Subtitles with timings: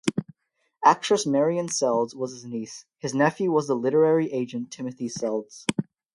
[0.83, 5.63] Actress Marian Seldes was his niece; his nephew was the literary agent Timothy Seldes.